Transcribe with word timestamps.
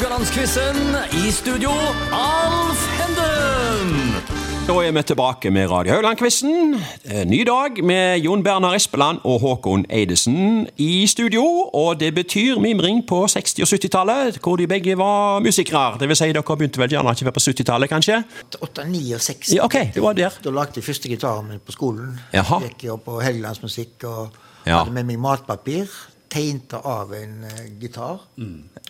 Rogalandsquizen. 0.00 0.76
I 1.12 1.30
studio, 1.30 1.70
Alf 2.16 2.80
Henden. 2.96 4.14
Da 4.68 4.72
er 4.86 4.92
vi 4.96 5.02
tilbake 5.02 5.50
med 5.52 5.68
Radio 5.70 5.92
Haugland-quizen. 5.92 6.74
Eh, 7.04 7.26
Ny 7.28 7.42
dag 7.44 7.82
med 7.84 8.18
Jon 8.24 8.42
Bernar 8.42 8.72
Espeland 8.78 9.18
og 9.28 9.40
Håkon 9.40 9.84
Eidesen 9.90 10.66
i 10.80 11.06
studio. 11.06 11.42
Og 11.76 12.00
det 12.00 12.14
betyr 12.14 12.56
mimring 12.58 13.02
på 13.08 13.18
60- 13.28 13.60
og 13.62 13.68
70-tallet, 13.68 14.38
hvor 14.42 14.56
de 14.56 14.66
begge 14.66 14.96
var 14.98 15.38
musikere. 15.44 15.98
Det 16.00 16.08
vil 16.08 16.16
si, 16.16 16.30
dere 16.32 16.56
begynte 16.56 16.80
vel 16.80 16.94
gjerne 16.96 17.12
ikke 17.12 17.32
på 17.36 17.40
70-tallet, 17.50 17.88
kanskje? 17.92 18.22
8-69. 18.56 19.52
Ja, 19.58 19.64
ok, 19.68 19.76
det 19.94 20.02
var 20.02 20.12
der. 20.16 20.30
Da 20.44 20.50
lagde 20.50 20.80
jeg 20.80 20.84
første 20.88 21.08
gitaren 21.12 21.48
min 21.52 21.60
på 21.60 21.76
skolen. 21.76 22.16
Jaha. 22.32 22.62
Gikk 22.64 22.86
jeg 22.88 22.96
opp 22.96 23.04
på 23.04 23.20
Helgelandsmusikk 23.20 24.08
og 24.08 24.32
Ja. 24.66 24.78
hadde 24.78 24.92
med 24.96 25.04
meg 25.12 25.18
matpapir. 25.20 25.92
Tegnte 26.30 26.78
av 26.86 27.14
en 27.14 27.44
eh, 27.44 27.62
gitar. 27.82 28.20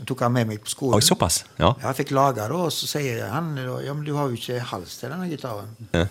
Tok 0.07 0.25
han 0.27 0.35
med 0.35 0.51
meg 0.51 0.63
på 0.65 0.73
skolen. 0.73 0.99
Oi, 0.99 1.05
såpass. 1.05 1.43
Ja. 1.57 1.71
Ja, 1.73 1.91
jeg 1.91 2.03
fikk 2.03 2.15
laga 2.17 2.49
det, 2.51 2.57
og 2.57 2.73
så 2.75 2.89
sier 2.91 3.23
han 3.33 3.55
ja, 3.57 3.95
men 3.95 4.05
du 4.05 4.13
har 4.19 4.29
jo 4.29 4.37
ikke 4.37 4.61
hals 4.73 4.99
til 5.01 5.13
denne 5.13 5.29
gitaren. 5.31 5.73
Ja. 5.97 6.07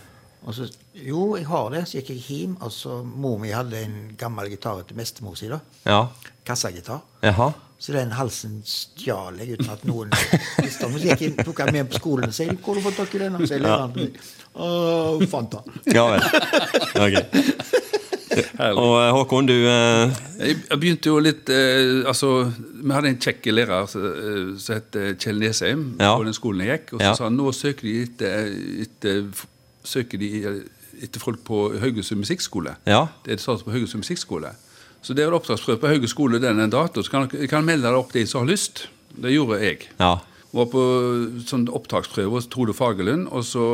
Og 0.47 0.55
så, 0.55 0.65
jo, 0.95 1.35
jeg 1.37 1.45
har 1.49 1.69
det. 1.73 1.85
Så 1.89 1.99
gikk 1.99 2.13
jeg 2.15 2.25
hjem, 2.25 2.57
og 2.63 2.71
så 2.73 3.01
mor 3.03 3.39
mi 3.41 3.51
hadde 3.53 3.81
en 3.83 3.97
gammel 4.17 4.49
gitar 4.53 4.85
til 4.87 4.97
bestemor 4.97 5.37
si. 5.39 5.51
da. 5.51 5.61
ja. 5.85 6.03
Kassagitar. 6.49 7.03
Jaha. 7.21 7.51
Så 7.79 7.93
den 7.95 8.11
halsen 8.11 8.57
stjal 8.67 9.37
jeg 9.39 9.55
uten 9.55 9.69
at 9.71 9.83
noen 9.87 10.09
visste 10.57 10.87
om. 10.87 10.97
Så 10.99 11.13
jeg, 11.13 11.31
tok 11.45 11.61
jeg 11.63 11.75
med 11.75 11.87
på 11.91 11.99
skolen 12.01 12.27
og 12.27 12.35
sa 12.35 12.43
'Hvor 12.43 12.73
har 12.73 12.81
du 12.81 12.87
fått 12.89 12.97
tak 12.97 13.15
i 13.15 13.19
den?' 13.21 13.35
Og 13.35 13.47
så 13.47 13.59
meg. 13.59 14.17
«Åh, 14.55 15.27
fant 15.31 15.51
den. 15.51 15.93
Ja 15.93 16.03
vel. 16.09 16.21
Ok. 17.05 17.15
Og 18.59 18.93
eh, 18.99 19.11
Håkon, 19.15 19.45
du 19.49 19.53
eh, 19.55 20.13
Jeg 20.39 20.79
begynte 20.79 21.09
jo 21.11 21.19
litt 21.23 21.49
eh, 21.49 22.03
Altså, 22.09 22.51
Vi 22.83 22.93
hadde 22.95 23.11
en 23.13 23.19
kjekk 23.21 23.49
lærer 23.53 23.87
som 23.91 24.05
eh, 24.05 24.75
het 24.75 24.95
eh, 24.99 25.13
Kjell 25.19 25.39
Nesheim 25.41 25.83
Ja. 25.99 26.15
på 26.17 26.23
den 26.27 26.33
skolen 26.37 26.65
jeg 26.65 26.79
gikk. 26.79 26.93
Og 26.93 26.99
så 27.01 27.05
Ja. 27.09 27.13
sa 27.19 27.23
han 27.29 27.37
nå 27.39 27.51
søker 27.55 27.87
de 27.89 27.95
etter, 28.03 28.53
etter, 28.85 29.25
søker 29.83 30.17
de 30.21 30.31
etter 31.01 31.19
folk 31.23 31.43
på 31.47 31.61
Haugesund 31.79 32.19
musikkskole. 32.25 32.75
Ja. 32.89 33.05
Det 33.25 33.33
er 33.37 33.37
startet 33.43 33.65
på 33.65 33.71
Haugesund 33.71 34.03
musikkskole. 34.03 34.51
Så 35.01 35.13
det 35.15 35.23
er 35.23 35.31
oppdragsprøve 35.31 35.79
på 35.79 35.87
Haugesund 35.87 36.11
skole 36.11 36.39
den 36.43 36.59
en 36.59 36.69
dato. 36.73 37.01
Så 37.03 37.11
kan 37.13 37.29
dere 37.31 37.47
kan 37.47 37.63
melde 37.65 37.87
dere 37.87 38.01
opp 38.01 38.11
de 38.11 38.25
som 38.27 38.41
har 38.43 38.49
lyst. 38.51 38.87
Det 39.15 39.31
gjorde 39.31 39.61
jeg. 39.63 39.87
Ja. 39.99 40.17
Var 40.49 40.65
på 40.71 40.83
sånn 41.45 41.67
opptaksprøve 41.77 42.31
hos 42.33 42.47
Trude 42.49 42.73
Fagerlund, 42.73 43.27
så 43.45 43.65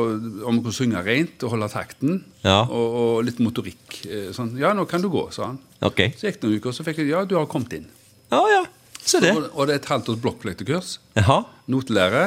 om 0.44 0.58
å 0.58 0.60
kunne 0.60 0.76
synge 0.76 1.00
rent 1.06 1.44
og 1.46 1.54
holde 1.54 1.70
takten. 1.72 2.18
Ja. 2.44 2.58
Og, 2.68 2.96
og 3.00 3.12
litt 3.24 3.40
motorikk. 3.40 4.02
eh, 4.04 4.26
Sånn. 4.36 4.52
Ja, 4.60 4.74
nå 4.76 4.84
kan 4.90 5.00
du 5.00 5.08
gå, 5.12 5.22
sa 5.32 5.54
han. 5.54 5.60
Okay. 5.80 6.12
Så 6.18 6.28
gikk 6.28 6.42
det 6.42 6.50
noen 6.50 6.60
uker, 6.60 6.76
så 6.76 6.84
fikk 6.84 7.00
jeg 7.00 7.14
ja, 7.14 7.24
du 7.24 7.38
har 7.38 7.48
kommet 7.48 7.72
inn. 7.78 7.86
Ja 8.32 8.42
ja. 8.52 8.64
Se 9.06 9.22
det. 9.22 9.30
Og, 9.38 9.46
og 9.54 9.68
det 9.68 9.76
er 9.76 9.80
et 9.80 9.88
halvt 9.88 10.10
års 10.12 10.20
blokkfløytekurs. 10.24 10.98
Notelære. 11.70 12.26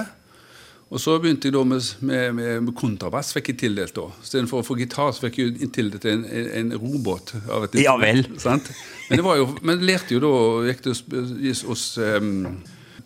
Og 0.89 0.97
så 0.97 1.19
begynte 1.21 1.49
jeg 1.49 1.53
da 1.53 1.61
med, 1.69 1.85
med, 2.01 2.39
med, 2.65 2.71
kontrabass. 2.77 3.29
fikk 3.35 3.51
jeg 3.51 3.59
tildelt 3.61 3.93
da. 3.93 4.07
Istedenfor 4.23 4.63
å 4.63 4.65
få 4.65 4.77
gitar, 4.79 5.11
så 5.13 5.27
fikk 5.27 5.37
jeg 5.43 5.69
tildelt 5.75 6.07
en, 6.09 6.23
en, 6.25 6.47
en 6.63 6.71
robåt. 6.81 7.35
av 7.45 7.67
et 7.67 7.77
Ja 7.83 7.93
vel. 8.01 8.23
Sant? 8.41 8.71
Men 9.11 9.21
det 9.21 9.25
var 9.27 9.37
jo, 9.37 9.51
men 9.61 9.85
lærte 9.85 10.17
jo 10.17 10.23
da 10.23 10.33
gikk 10.71 10.81
det 10.87 10.95
hos, 10.95 11.63
hos 11.69 11.83
um, 12.01 12.57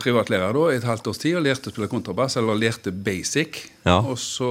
privatlærer 0.03 0.55
da, 0.55 0.65
i 0.69 0.79
et 0.79 0.87
halvt 0.87 1.07
års 1.11 1.21
tid 1.23 1.37
og 1.39 1.45
lærte 1.45 1.71
å 1.71 1.73
spille 1.73 1.89
kontrabass, 1.91 2.37
eller 2.39 2.59
lærte 2.59 2.91
basic. 2.93 3.63
Ja. 3.85 3.99
Og 4.01 4.17
så, 4.21 4.49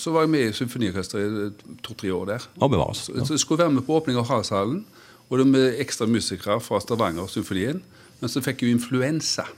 så 0.00 0.14
var 0.14 0.26
jeg 0.26 0.34
med 0.34 0.46
i 0.48 0.54
symfoniorkesteret 0.56 1.40
i 1.48 1.76
to-tre 1.84 2.12
år 2.14 2.30
der. 2.30 2.46
Og 2.60 2.72
bevares. 2.72 3.08
Så, 3.08 3.18
så 3.26 3.36
jeg 3.36 3.42
skulle 3.42 3.64
være 3.64 3.74
med 3.76 3.86
på 3.86 3.98
åpning 3.98 4.20
av 4.20 4.28
Haraldshallen, 4.30 4.84
og 5.28 5.40
det 5.40 5.50
med 5.50 5.82
ekstra 5.82 6.06
musikere 6.06 6.60
fra 6.62 6.80
Stavanger 6.84 7.28
Symfonien. 7.32 7.82
Men 8.20 8.30
så 8.30 8.42
fikk 8.44 8.62
jeg 8.62 8.70
jo 8.70 8.78
influensa. 8.78 9.48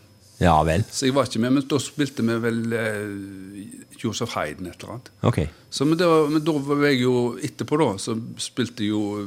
Ja 0.41 0.59
vel. 0.69 0.85
Så 0.93 1.09
jeg 1.09 1.15
var 1.17 1.29
ikke 1.29 1.41
med, 1.41 1.55
men 1.57 1.65
da 1.69 1.79
spilte 1.81 2.25
vi 2.27 2.35
vel 2.43 2.59
eh, 2.77 3.95
Joseph 4.03 4.37
Hayden 4.37 4.69
et 4.69 4.77
eller 4.83 4.97
annet. 4.97 5.11
Ok. 5.25 5.39
Så, 5.73 5.87
men, 5.89 5.97
da, 6.01 6.11
men 6.29 6.45
da 6.45 6.55
var 6.67 6.85
jeg 6.91 7.01
jo 7.07 7.15
etterpå, 7.41 7.79
da, 7.81 7.89
så 8.01 8.17
spilte 8.41 8.85
jeg 8.85 8.93
jo 8.93 9.25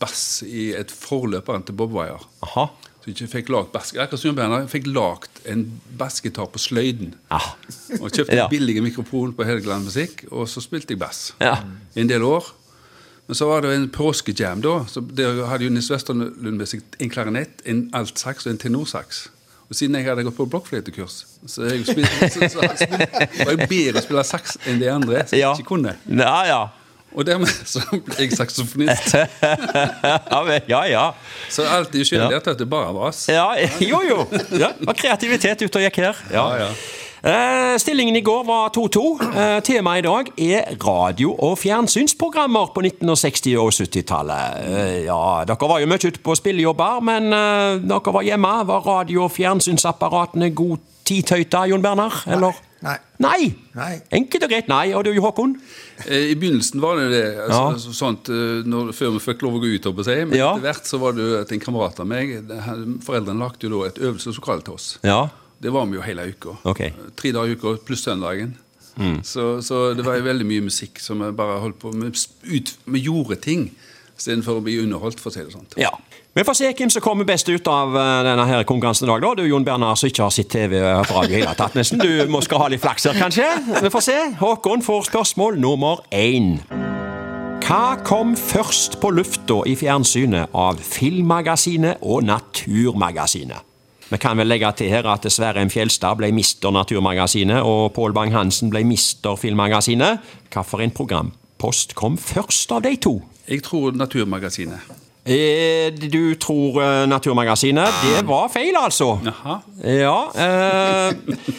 bass 0.00 0.40
i 0.46 0.70
et 0.76 0.92
forløperen 0.92 1.66
til 1.66 1.76
Bob 1.76 1.92
Wire. 1.96 2.22
Aha. 2.46 2.70
Så 3.06 3.22
jeg 3.22 3.30
fikk 3.30 3.48
lagt 3.54 3.70
basket. 3.72 4.00
Akkurat 4.02 4.18
som 4.20 4.34
Jon 4.36 4.68
fikk 4.68 4.86
lagt 4.90 5.40
en 5.46 5.60
bassgitar 5.98 6.48
på 6.50 6.58
sløyden. 6.58 7.12
Ja. 7.30 7.38
Og 8.00 8.10
kjøpte 8.10 8.34
Ja. 8.34 8.44
en 8.44 8.50
billig 8.50 8.82
mikrofon 8.82 9.32
på 9.32 9.44
Helgeland 9.46 9.84
Musikk, 9.86 10.24
og 10.32 10.48
så 10.48 10.60
spilte 10.60 10.90
jeg 10.94 10.98
bass 10.98 11.32
Ja. 11.40 11.58
i 11.94 12.00
en 12.00 12.08
del 12.08 12.22
år. 12.26 12.44
Men 13.28 13.34
så 13.34 13.46
var 13.46 13.60
det 13.62 13.74
en 13.76 13.88
påskejam 13.88 14.60
da. 14.62 14.84
så 14.86 15.00
Der 15.14 15.46
hadde 15.46 15.64
jo 15.64 15.70
Nils 15.70 15.90
Westerlund 15.90 16.56
med 16.58 16.66
seg 16.68 16.82
en 17.00 17.10
klarinett, 17.10 17.62
en 17.64 17.90
altsaks 17.92 18.46
og 18.46 18.52
en 18.52 18.58
tenorsaks. 18.58 19.28
Og 19.68 19.74
siden 19.74 19.96
jeg 19.96 20.04
hadde 20.06 20.22
gått 20.22 20.36
på 20.36 20.46
blokkfløytekurs, 20.46 21.24
så, 21.46 21.62
jeg 21.66 21.86
spilte, 21.86 22.28
så, 22.30 22.48
så, 22.48 22.60
så 22.78 23.44
var 23.44 23.56
jeg 23.56 23.68
bedre 23.68 23.98
å 23.98 24.02
spille 24.04 24.22
saks 24.24 24.58
enn 24.66 24.78
de 24.78 24.86
andre 24.90 25.24
som 25.26 25.38
Ja. 25.38 25.54
ikke 25.54 25.66
kunne. 25.66 25.96
Ja 26.06 26.44
ja. 26.46 26.60
Og 27.16 27.24
dermed 27.26 27.48
så 27.72 27.80
ble 27.92 28.14
jeg 28.18 28.32
saksofonist. 28.36 29.14
Ja. 30.68 30.82
Ja. 30.86 31.06
Så 31.50 31.64
alt 31.64 31.94
er 31.94 31.98
jo 31.98 32.04
Ja. 32.04 32.10
skyldig 32.10 32.36
at 32.42 32.58
det 32.58 32.68
bare 32.70 32.92
var 32.94 33.08
oss. 33.10 33.26
Ja, 33.32 33.48
jo 33.92 34.02
jo. 34.08 34.26
Ja, 34.60 34.72
var 34.84 34.94
kreativitet 34.98 35.62
ute 35.64 35.76
og 35.80 35.84
gikk 35.88 35.96
her. 36.04 36.22
Ja. 36.32 36.46
Ja. 36.60 36.70
Eh, 37.26 37.74
stillingen 37.80 38.14
i 38.16 38.20
går 38.22 38.44
var 38.46 38.68
2-2. 38.76 39.00
Uh, 39.24 39.60
temaet 39.64 40.04
i 40.04 40.06
dag 40.06 40.28
er 40.38 40.76
radio- 40.84 41.32
og 41.42 41.56
fjernsynsprogrammer 41.58 42.68
på 42.74 42.84
1960- 42.84 43.56
og 43.58 43.72
70-tallet. 43.74 44.60
Uh, 44.68 44.98
ja, 45.08 45.18
dere 45.48 45.70
var 45.72 45.80
jo 45.82 45.88
mye 45.90 46.04
ute 46.06 46.22
på 46.22 46.36
spillejobber, 46.38 47.00
men 47.08 47.32
eh, 47.32 47.80
dere 47.88 48.14
var 48.18 48.22
hjemme. 48.28 48.52
Var 48.68 48.86
radio- 48.86 49.24
og 49.26 49.32
fjernsynsapparatene 49.34 50.52
god 50.54 50.78
tidtøyta, 51.08 51.64
Jon 51.72 51.82
Bernar? 51.82 52.20
Eller? 52.30 52.54
Nei. 52.86 52.96
Nei! 53.18 53.46
Nei. 53.74 53.94
Enkelt 54.14 54.44
og 54.46 54.50
greit 54.52 54.68
nei. 54.70 54.84
Og 54.94 55.02
du, 55.06 55.10
Håkon? 55.20 55.56
Eh, 56.06 56.30
I 56.30 56.34
begynnelsen 56.38 56.80
var 56.82 57.00
det 57.00 57.08
det. 57.10 57.22
Altså, 57.34 57.56
Ja. 57.58 57.72
altså, 57.72 57.94
sånt, 57.96 58.28
eh, 58.30 58.60
når, 58.68 58.92
før 58.94 59.16
vi 59.16 59.22
fikk 59.24 59.42
lov 59.42 59.56
å 59.58 59.62
gå 59.64 59.72
ut. 59.74 59.88
på 59.96 60.04
Si. 60.06 60.14
Men 60.24 60.38
Ja. 60.38 60.52
etter 60.54 60.62
hvert 60.68 60.86
så 60.86 61.00
var 61.02 61.12
det 61.18 61.26
at 61.40 61.52
en 61.52 61.60
kamerat 61.60 61.98
av 62.00 62.06
meg 62.06 62.46
Foreldrene 63.02 63.40
lagde 63.42 63.66
jo 63.66 63.72
da 63.82 63.88
et 63.88 63.98
øvelseslokale 63.98 64.62
til 64.64 64.74
oss. 64.74 64.98
Ja. 65.02 65.28
Det 65.60 65.72
var 65.72 65.86
vi 65.86 65.96
jo 65.96 66.02
hele 66.02 66.28
uka. 66.28 66.58
Okay. 66.64 66.92
Tre 67.16 67.32
dager 67.32 67.48
i 67.48 67.56
uka 67.56 67.76
pluss 67.84 68.04
søndagen. 68.04 68.54
Så, 69.22 69.60
så 69.60 69.94
det 69.94 70.04
var 70.06 70.16
jo 70.16 70.24
veldig 70.24 70.46
mye 70.46 70.62
musikk 70.64 71.00
som 71.00 71.18
vi 71.20 71.30
bare 71.36 71.60
holdt 71.60 71.78
på 71.78 71.92
med. 71.92 72.14
Ut, 72.44 72.76
vi 72.86 73.00
gjorde 73.04 73.36
ting 73.40 73.70
istedenfor 74.16 74.60
å 74.60 74.64
bli 74.64 74.78
underholdt, 74.82 75.20
for 75.20 75.30
å 75.30 75.34
si 75.34 75.44
det 75.44 75.52
sånn. 75.52 75.68
Ja. 75.80 75.92
Vi 76.36 76.44
får 76.44 76.56
se 76.58 76.70
hvem 76.76 76.90
som 76.92 77.04
kommer 77.04 77.24
best 77.28 77.48
ut 77.48 77.68
av 77.72 77.94
eh, 77.96 78.22
denne 78.26 78.44
her 78.48 78.64
konkurransen 78.68 79.06
i 79.06 79.10
dag. 79.12 79.22
da. 79.24 79.34
Du 79.38 79.46
Jon 79.48 79.64
Bernar 79.64 79.96
som 79.96 80.10
ikke 80.10 80.26
har 80.26 80.34
sett 80.34 80.50
TV 80.52 80.82
og 80.82 81.08
radio 81.08 81.36
i 81.36 81.40
hele 81.40 81.54
tatt, 81.56 81.76
nesten. 81.78 82.02
Du 82.02 82.26
må 82.32 82.42
skal 82.44 82.60
ha 82.64 82.72
litt 82.72 82.82
flaks 82.82 83.08
her, 83.08 83.16
kanskje. 83.20 83.46
Vi 83.80 83.92
får 83.92 84.04
se. 84.04 84.18
Håkon 84.40 84.84
får 84.84 85.08
spørsmål 85.08 85.56
nummer 85.62 86.04
én. 86.12 86.58
Hva 87.66 87.96
kom 88.06 88.36
først 88.38 89.00
på 89.02 89.08
lufta 89.10 89.62
i 89.66 89.72
fjernsynet 89.74 90.52
av 90.54 90.78
Filmmagasinet 90.78 92.04
og 92.04 92.22
Naturmagasinet? 92.28 93.64
Vi 94.06 94.20
kan 94.22 94.38
vel 94.38 94.46
legge 94.46 94.70
til 94.78 94.92
her 94.92 95.08
at 95.10 95.26
Sverre 95.34 95.64
M. 95.64 95.72
Fjelstad 95.72 96.20
ble 96.20 96.28
mister 96.36 96.70
Naturmagasinet, 96.70 97.64
og 97.66 97.90
Pål 97.96 98.14
Bang-Hansen 98.14 98.70
ble 98.70 98.84
mister 98.86 99.34
Filmmagasinet. 99.40 100.22
Hvilken 100.52 101.32
programpost 101.56 101.94
kom 101.94 102.18
først 102.18 102.72
av 102.72 102.82
de 102.82 102.96
to? 102.96 103.22
Jeg 103.48 103.62
tror 103.62 103.92
Naturmagasinet. 103.92 104.80
Eh, 105.26 105.90
du 105.90 106.34
tror 106.38 106.82
eh, 106.82 107.08
Naturmagasinet. 107.08 107.88
Det 108.04 108.28
var 108.28 108.48
feil, 108.48 108.76
altså. 108.78 109.18
Jaha. 109.24 109.56
Ja. 109.82 110.30
Eh, 110.30 111.12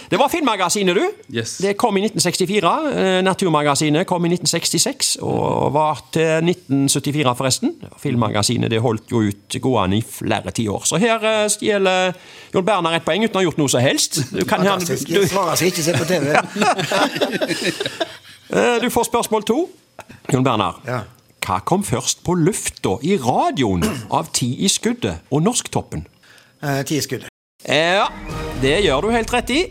det 0.09 0.19
var 0.19 0.29
Filmmagasinet, 0.29 0.95
du. 0.95 1.09
Yes. 1.35 1.57
Det 1.57 1.75
kom 1.75 1.97
i 1.97 2.01
1964. 2.05 2.93
Eh, 2.93 3.23
Naturmagasinet 3.23 4.07
kom 4.07 4.23
i 4.23 4.29
1966 4.31 5.17
og 5.21 5.73
var 5.73 5.99
til 6.13 6.47
1974, 6.47 7.35
forresten. 7.35 7.73
Filmmagasinet 7.99 8.71
det 8.71 8.79
holdt 8.79 9.11
jo 9.11 9.19
ut 9.27 9.57
gående 9.61 9.97
i 9.97 10.01
flere 10.01 10.51
tiår. 10.51 10.85
Så 10.87 10.95
her 11.01 11.47
stjeler 11.51 12.13
Jon 12.53 12.65
Berner 12.65 12.91
et 12.95 13.03
poeng 13.03 13.23
uten 13.25 13.35
å 13.35 13.39
ha 13.41 13.43
gjort 13.49 13.57
noe 13.59 13.69
som 13.73 13.81
helst. 13.83 14.21
Du, 14.31 14.45
kan, 14.45 14.63
Fantastisk. 14.63 15.07
du, 15.09 15.13
Jeg 15.19 15.27
svarer 15.33 15.55
seg 15.59 15.67
ikke 15.73 15.83
se 15.83 15.91
på 15.97 16.05
TV. 16.07 16.31
eh, 18.55 18.79
du 18.79 18.87
får 18.95 19.03
spørsmål 19.11 19.43
to. 19.51 19.59
Jon 20.33 20.43
Bernar. 20.45 20.81
Ja. 20.87 21.01
Hva 21.47 21.61
kom 21.63 21.83
først 21.87 22.23
på 22.27 22.35
lufta 22.35 22.97
i 23.07 23.15
radioen 23.21 23.85
av 24.11 24.31
Ti 24.35 24.49
i 24.65 24.69
skuddet 24.71 25.23
og 25.31 25.45
Norsktoppen? 25.45 26.05
Eh, 26.63 26.81
Ti 26.87 26.99
skudd. 27.05 27.27
Ja, 27.67 28.07
det 28.61 28.77
gjør 28.85 29.07
du 29.07 29.11
helt 29.15 29.33
rett 29.33 29.53
i. 29.55 29.61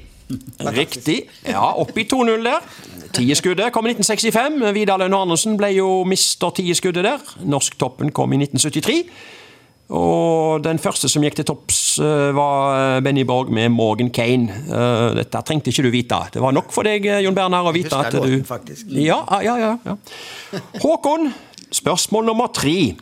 Riktig. 0.75 1.21
Ja, 1.47 1.69
opp 1.79 1.95
i 1.99 2.05
2-0 2.09 2.43
der. 2.43 2.65
Tieskuddet 3.17 3.73
kom 3.73 3.87
i 3.87 3.93
1965. 3.95 4.59
Vidar 4.75 4.99
Lønn 5.01 5.15
Arnesen 5.15 5.55
ble 5.57 5.71
jo 5.77 6.03
mister 6.09 6.51
tieskuddet 6.57 7.07
der. 7.07 7.23
Norsktoppen 7.47 8.11
kom 8.13 8.35
i 8.35 8.41
1973. 8.43 8.97
Og 9.95 10.63
den 10.65 10.81
første 10.83 11.09
som 11.09 11.23
gikk 11.23 11.37
til 11.39 11.47
topps, 11.47 11.99
eh, 12.03 12.33
var 12.35 13.01
Benny 13.07 13.23
Borg 13.29 13.53
med 13.55 13.71
Morgan 13.71 14.11
Kane. 14.11 14.51
Eh, 14.67 15.15
Dette 15.15 15.43
trengte 15.47 15.71
ikke 15.71 15.85
du 15.87 15.91
vite. 15.95 16.19
Det 16.33 16.43
var 16.43 16.53
nok 16.53 16.73
for 16.75 16.83
deg, 16.83 17.07
eh, 17.07 17.21
Jon 17.23 17.35
Bernar, 17.35 17.65
å 17.69 17.73
vite 17.75 17.93
at 17.95 18.11
du 18.13 18.19
låten, 18.19 18.45
faktisk. 18.45 18.87
Ja, 18.91 19.21
ja, 19.43 19.57
ja, 19.57 19.79
ja. 19.87 19.97
Håkon, 20.83 21.33
spørsmål 21.71 22.25
nummer 22.27 22.49
tre. 22.53 22.97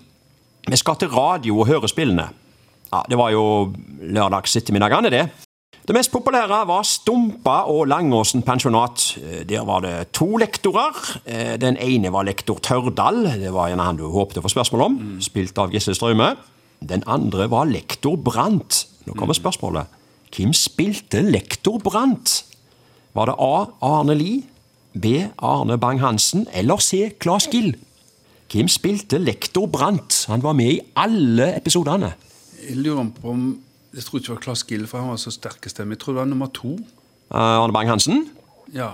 Vi 0.69 0.77
skal 0.77 0.97
til 0.97 1.09
radio 1.09 1.61
og 1.61 1.67
hørespillene. 1.69 2.29
Ja, 2.93 3.03
Det 3.09 3.17
var 3.19 3.31
jo 3.31 3.73
lørdags 4.03 4.55
ettermiddagene, 4.57 5.11
det. 5.11 5.31
Det 5.87 5.93
mest 5.93 6.11
populære 6.13 6.67
var 6.67 6.83
Stumpa 6.83 7.67
og 7.69 7.87
Langåsen 7.89 8.43
pensjonat. 8.43 9.19
Eh, 9.21 9.45
Der 9.45 9.65
var 9.65 9.81
det 9.81 10.13
to 10.13 10.37
lektorer. 10.37 11.21
Eh, 11.27 11.57
Den 11.57 11.77
ene 11.77 12.11
var 12.13 12.25
lektor 12.25 12.59
Tørdal, 12.61 13.25
det 13.41 13.53
var 13.53 13.69
gjerne 13.69 13.85
han 13.85 13.97
du 13.97 14.05
håpte 14.05 14.41
å 14.41 14.43
få 14.43 14.49
spørsmål 14.53 14.83
om, 14.83 15.21
spilt 15.21 15.59
av 15.59 15.71
Gisle 15.71 15.95
Strøme. 15.95 16.37
Den 16.81 17.05
andre 17.06 17.50
var 17.50 17.69
lektor 17.71 18.17
Brandt. 18.17 18.87
Nå 19.06 19.15
kommer 19.15 19.37
spørsmålet. 19.37 19.87
Hvem 20.35 20.53
spilte 20.56 21.23
lektor 21.23 21.79
Brandt? 21.79 22.44
Var 23.15 23.31
det 23.31 23.35
A. 23.38 23.67
Arne 23.82 24.15
Lie, 24.19 24.43
B. 24.94 25.29
Arne 25.38 25.79
Bang-Hansen 25.79 26.47
eller 26.53 26.82
C. 26.82 27.12
Claes 27.21 27.47
Gill? 27.53 27.75
Hvem 28.53 28.69
spilte 28.69 29.19
lektor 29.19 29.67
Brandt? 29.71 30.25
Han 30.29 30.43
var 30.43 30.53
med 30.53 30.73
i 30.73 30.81
alle 30.97 31.53
episodene. 31.56 32.15
Jeg 32.69 32.77
lurer 32.77 33.11
på 33.20 33.31
om 33.31 33.47
Jeg 33.94 34.03
tror 34.03 34.19
ikke 34.19 34.27
det 34.27 34.35
var 34.35 34.43
Claes 34.43 34.62
Gill, 34.67 34.87
for 34.91 34.99
han 34.99 35.12
var 35.12 35.19
så 35.23 35.31
sterk 35.31 35.69
stemme. 35.70 35.94
Jeg 35.94 36.00
tror 36.03 36.12
det 36.17 36.19
var 36.19 36.27
nummer 36.27 36.49
to. 36.50 36.73
Eh, 37.31 37.38
Arne 37.38 37.73
Bang-Hansen? 37.73 38.25
Ja, 38.75 38.88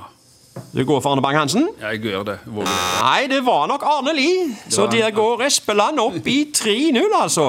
Du 0.75 0.85
går 0.85 1.01
for 1.01 1.13
Arne 1.13 1.23
Bang-Hansen? 1.23 1.69
ja 1.81 1.91
jeg 1.95 2.01
gjør 2.03 2.25
det. 2.27 2.39
Jeg 2.47 2.55
Våger 2.55 2.67
det. 2.67 3.03
Nei, 3.03 3.27
det 3.31 3.39
var 3.47 3.67
nok 3.71 3.83
Arne 3.87 4.15
Lie. 4.15 4.57
Så 4.69 4.87
der 4.91 5.11
går 5.15 5.43
Espeland 5.47 6.01
opp 6.03 6.27
i 6.27 6.39
3-0, 6.57 7.01
altså. 7.23 7.45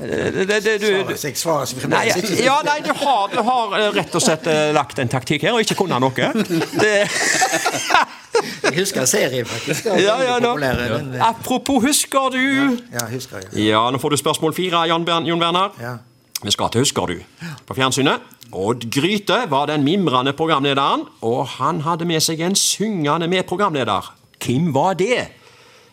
Jeg 0.00 1.36
svarer 1.36 1.66
Nei, 1.66 1.80
fremdeles 1.82 2.16
ikke. 2.22 2.44
ja, 2.44 2.56
nei, 2.66 2.78
du 2.86 2.92
har, 3.02 3.26
du 3.34 3.40
har 3.42 3.74
eh, 3.78 3.88
rett 3.98 4.14
og 4.14 4.22
slett 4.22 4.46
eh, 4.50 4.70
lagt 4.74 4.98
en 5.02 5.10
taktikk 5.10 5.42
her 5.48 5.58
og 5.58 5.66
ikke 5.66 5.74
kunnet 5.82 6.02
noe. 6.02 6.32
Det, 6.78 6.94
Jeg 8.64 8.74
husker 8.78 9.04
serien, 9.06 9.46
faktisk. 9.46 9.86
Ja, 9.86 10.16
ja, 10.22 10.38
da. 10.42 10.54
Apropos, 11.28 11.82
husker 11.84 12.30
du 12.34 12.40
Ja, 12.92 13.06
husker 13.10 13.42
jeg. 13.42 13.68
Ja, 13.68 13.84
nå 13.90 13.98
får 14.02 14.14
du 14.14 14.16
spørsmål 14.16 14.54
fire, 14.56 14.86
Jon, 14.90 15.04
Bern, 15.06 15.26
Jon 15.26 15.40
Berner. 15.42 15.70
Ja. 15.82 15.96
Vi 16.44 16.52
skal 16.52 16.68
til 16.68 16.82
Husker 16.84 17.08
du 17.08 17.14
på 17.64 17.74
fjernsynet. 17.76 18.20
Odd 18.52 18.84
Gryte 18.92 19.38
var 19.48 19.70
den 19.70 19.82
mimrende 19.82 20.34
programlederen, 20.36 21.06
og 21.24 21.46
han 21.56 21.80
hadde 21.86 22.04
med 22.04 22.20
seg 22.20 22.42
en 22.44 22.56
syngende 22.58 23.28
medprogramleder. 23.32 24.10
Hvem 24.44 24.68
var 24.74 24.92
det? 25.00 25.22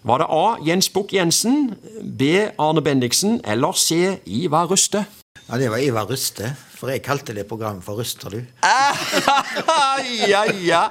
Var 0.03 0.19
det 0.19 0.27
A. 0.27 0.43
Jens 0.67 0.89
Bukk 0.91 1.13
Jensen, 1.15 1.77
B. 2.03 2.49
Arne 2.59 2.83
Bendiksen 2.83 3.39
eller 3.47 3.71
C. 3.79 4.17
Ivar 4.25 4.67
Ruste? 4.67 5.05
ja, 5.47 5.57
det 5.57 5.71
var 5.71 5.77
Ivar 5.77 6.11
Ruste. 6.11 6.51
For 6.75 6.89
jeg 6.89 7.03
kalte 7.05 7.33
det 7.37 7.47
programmet 7.47 7.83
for 7.83 7.99
Ruster, 8.01 8.29
du. 8.29 8.41
ja, 10.27 10.43
ja. 10.65 10.87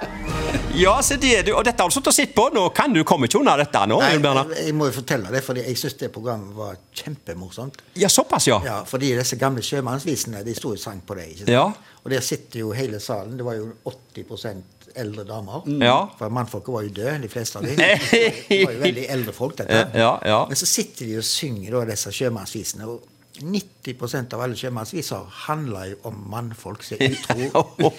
Ja, 0.75 1.03
se 1.03 1.17
det, 1.17 1.43
du. 1.43 1.53
Og 1.57 1.65
dette 1.67 1.83
har 1.83 1.91
du 1.91 1.95
sittet 1.95 2.13
og 2.13 2.15
sett 2.15 2.35
på. 2.35 2.45
Nå 2.55 2.63
kan 2.75 2.93
du 2.95 3.03
komme 3.07 3.27
ikke 3.27 3.41
unna 3.41 3.57
dette 3.59 3.81
nå, 3.91 3.99
Nei, 4.01 4.13
jeg 4.55 4.75
må 4.77 4.87
jo 4.89 4.95
fortelle 5.01 5.33
det, 5.35 5.43
fordi 5.45 5.65
jeg 5.67 5.79
syns 5.81 5.97
det 5.99 6.11
programmet 6.15 6.55
var 6.57 6.79
kjempemorsomt. 6.97 7.81
Ja, 7.99 8.09
såpass, 8.13 8.47
ja. 8.49 8.61
Ja, 8.65 8.77
fordi 8.89 9.11
disse 9.19 9.39
gamle 9.41 9.65
sjømannsvisene 9.67 10.45
de 10.47 10.55
sto 10.57 10.73
og 10.77 10.81
sang 10.81 11.03
på 11.07 11.19
det. 11.19 11.27
ikke 11.33 11.43
sant? 11.43 11.55
Ja. 11.57 11.97
Og 12.05 12.15
der 12.15 12.23
sitter 12.25 12.63
jo 12.63 12.71
hele 12.77 13.01
salen. 13.03 13.35
Det 13.37 13.45
var 13.45 13.59
jo 13.59 13.67
80% 13.91 14.95
eldre 15.01 15.25
damer. 15.27 15.67
Ja. 15.83 15.99
For 16.19 16.33
mannfolket 16.35 16.75
var 16.75 16.87
jo 16.87 16.95
døde, 16.95 17.19
de 17.25 17.31
fleste 17.31 17.59
av 17.61 17.67
dem. 17.67 17.77
Det 18.49 18.65
var 18.65 18.77
jo 18.79 18.85
veldig 18.87 19.09
eldre 19.19 19.35
folk, 19.35 19.59
dette. 19.59 19.83
Ja, 19.99 20.15
ja. 20.27 20.43
Men 20.51 20.59
så 20.59 20.71
sitter 20.71 21.07
de 21.11 21.19
og 21.21 21.27
synger 21.27 21.81
da 21.81 21.89
disse 21.93 22.15
sjømannsvisene. 22.15 22.87
og 22.87 23.20
90% 23.41 24.35
av 24.37 24.45
alle 24.45 24.59
sjømannsviser 24.59 25.29
handler 25.47 25.93
jo 25.93 26.01
om 26.11 26.19
mannfolk 26.33 26.85
som 26.87 27.01
er 27.01 27.15
utro, 27.19 27.93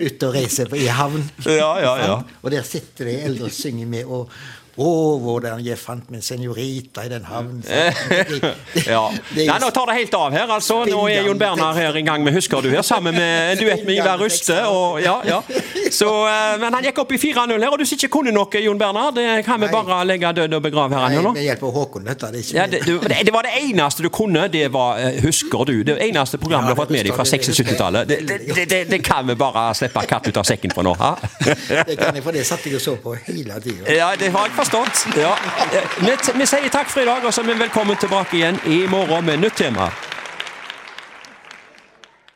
ute 0.00 0.28
og 0.28 0.34
reiser 0.36 0.70
i 0.78 0.86
havn. 0.86 1.24
Ja, 1.46 1.72
ja, 1.82 1.94
ja. 2.02 2.18
Og 2.42 2.52
der 2.54 2.66
sitter 2.66 3.10
de 3.10 3.16
eldre 3.26 3.50
og 3.50 3.56
synger 3.56 3.90
med. 3.90 4.04
og 4.04 4.30
å, 4.76 4.90
hvordan 5.22 5.62
jeg 5.64 5.78
fant 5.78 6.08
min 6.10 6.22
senorita 6.24 7.04
i 7.06 7.12
den 7.12 7.26
havnen. 7.28 7.62
Ja. 8.84 9.06
Nei, 9.34 9.56
nå 9.62 9.68
tar 9.72 9.88
det 9.88 9.94
helt 9.96 10.14
av 10.18 10.34
her. 10.34 10.50
altså. 10.50 10.80
Nå 10.88 11.04
er 11.08 11.24
Jon 11.28 11.38
Bernar 11.40 11.76
her 11.78 11.96
i 11.96 12.02
gang 12.04 12.24
med 12.24 12.34
Husker 12.36 12.62
du 12.64 12.68
her, 12.72 12.82
sammen 12.84 13.14
med 13.16 13.54
en 13.54 13.60
duett 13.60 13.84
med 13.86 13.96
Ivar 13.96 14.18
Ruste. 14.20 14.56
Og, 14.68 14.98
ja, 15.02 15.14
ja. 15.26 15.38
Så, 15.94 16.08
eh, 16.28 16.56
men 16.60 16.74
han 16.74 16.84
gikk 16.84 16.98
opp 17.04 17.14
i 17.14 17.20
4-0 17.22 17.54
her, 17.54 17.70
og 17.70 17.78
du 17.80 17.86
som 17.86 17.98
ikke 17.98 18.10
kunne 18.18 18.34
noe, 18.34 18.62
Jon 18.64 18.80
Bernar, 18.80 19.12
det 19.16 19.44
kan 19.46 19.62
vi 19.62 19.70
bare 19.72 20.00
legge 20.08 20.32
død 20.40 20.58
og 20.58 20.64
begrave 20.66 20.98
her. 20.98 21.16
Nå. 21.24 21.32
med 21.36 21.46
hjelp 21.46 21.62
av 21.68 21.74
Håkon, 21.78 22.06
dette. 22.08 22.32
Det 22.34 22.44
Ja, 22.54 22.66
det, 22.70 22.82
det 22.84 23.22
det 23.24 23.32
var 23.32 23.46
det 23.46 23.54
eneste 23.62 24.04
du 24.04 24.10
kunne, 24.12 24.48
det 24.52 24.66
var 24.74 24.98
eh, 25.00 25.20
Husker 25.24 25.64
du? 25.64 25.74
Det 25.86 25.96
eneste 26.02 26.38
programmet 26.38 26.68
du 26.68 26.74
har 26.74 26.80
fått 26.82 26.92
med 26.94 27.06
deg 27.06 27.14
fra 27.16 27.24
det 27.24 27.38
husker 27.38 27.54
jeg. 27.54 27.66
60-70-tallet. 27.68 28.12
Det, 28.90 28.98
kan 29.04 29.26
vi 29.28 29.36
bare 29.38 29.68
slippe 29.74 30.04
katt 30.08 30.28
ut 30.28 30.36
av 30.36 30.46
sekken 30.48 30.74
for 30.74 30.86
nå. 30.86 30.94
Ha? 31.00 31.14
det 31.88 31.96
kan 32.00 32.14
jeg, 32.14 32.24
for 32.24 32.36
det 32.36 32.44
satt 32.46 32.66
jeg 32.66 32.78
og 32.78 32.84
så 32.84 32.96
på 33.00 33.14
hele 33.26 33.58
tida. 33.64 33.86
Ja, 33.92 34.10
det 34.18 34.30
har 34.34 34.52
jeg 34.64 34.86
forstått. 34.86 35.16
Ja. 35.16 35.34
Eh, 35.72 35.82
Vi, 36.06 36.16
vi 36.38 36.46
sier 36.46 36.68
takk 36.72 36.88
for 36.88 37.00
i 37.00 37.04
dag, 37.04 37.24
og 37.24 37.32
så 37.34 37.42
er 37.42 37.46
vi 37.52 37.58
velkommen 37.60 37.96
tilbake 37.96 38.36
igjen 38.36 38.60
i 38.66 38.86
morgen 38.86 39.24
med 39.24 39.38
nytt 39.44 39.56
tema. 39.56 39.90